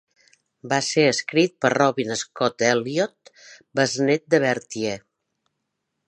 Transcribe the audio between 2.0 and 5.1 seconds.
Scott-Elliot, besnet de Bertie.